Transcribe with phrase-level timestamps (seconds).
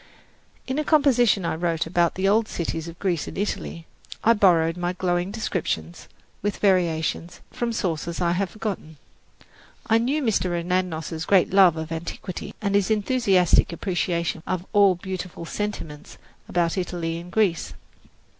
[0.65, 3.85] In a composition which I wrote about the old cities of Greece and Italy,
[4.23, 6.07] I borrowed my glowing descriptions,
[6.41, 8.97] with variations, from sources I have forgotten.
[9.85, 10.59] I knew Mr.
[10.59, 16.17] Anagnos's great love of antiquity and his enthusiastic appreciation of all beautiful sentiments
[16.49, 17.75] about Italy and Greece.